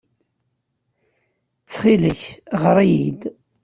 [1.61, 2.21] Ttxil-k,
[2.61, 3.21] ɣer-iyi-d.